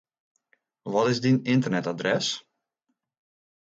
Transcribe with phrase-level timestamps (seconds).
[0.91, 2.27] Wat is dyn ynternetadres?